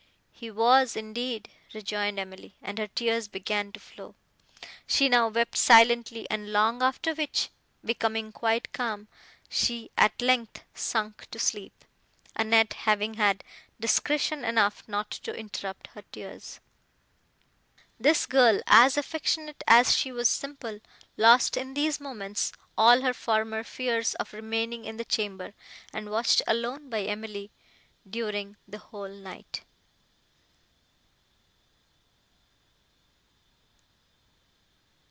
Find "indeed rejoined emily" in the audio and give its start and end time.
0.95-2.55